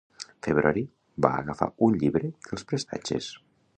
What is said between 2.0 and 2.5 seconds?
llibre